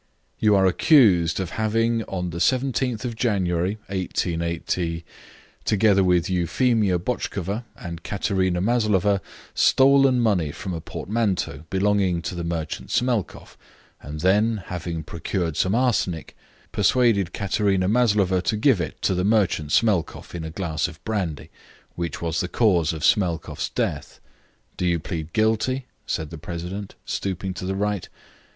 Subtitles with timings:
[0.39, 5.05] "You are accused of having on the 17th January, 188,
[5.63, 9.21] together with Euphemia Botchkova and Katerina Maslova,
[9.53, 13.55] stolen money from a portmanteau belonging to the merchant Smelkoff,
[14.01, 16.35] and then, having procured some arsenic,
[16.71, 21.51] persuaded Katerina Maslova to give it to the merchant Smelkoff in a glass of brandy,
[21.93, 24.19] which was the cause of Smelkoff's death.
[24.77, 28.09] Do you plead guilty?" said the president, stooping to the right.